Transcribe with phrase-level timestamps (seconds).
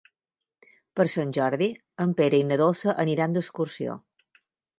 [0.99, 1.67] Per Sant Jordi
[2.07, 4.01] en Pere i na Dolça aniran d'excursió.